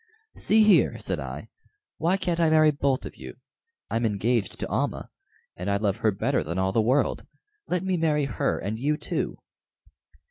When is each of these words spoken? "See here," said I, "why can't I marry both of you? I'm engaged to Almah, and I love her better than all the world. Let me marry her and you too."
"See 0.35 0.63
here," 0.63 0.97
said 0.97 1.19
I, 1.19 1.49
"why 1.99 2.17
can't 2.17 2.39
I 2.39 2.49
marry 2.49 2.71
both 2.71 3.05
of 3.05 3.17
you? 3.17 3.35
I'm 3.91 4.03
engaged 4.03 4.59
to 4.59 4.67
Almah, 4.67 5.11
and 5.55 5.69
I 5.69 5.77
love 5.77 5.97
her 5.97 6.09
better 6.09 6.43
than 6.43 6.57
all 6.57 6.71
the 6.71 6.81
world. 6.81 7.27
Let 7.67 7.83
me 7.83 7.97
marry 7.97 8.25
her 8.25 8.57
and 8.57 8.79
you 8.79 8.97
too." 8.97 9.37